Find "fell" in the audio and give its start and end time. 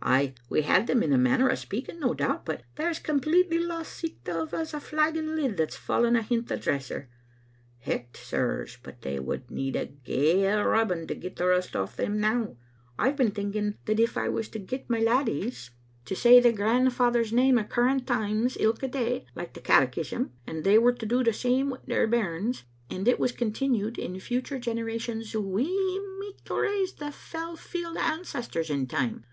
27.10-27.56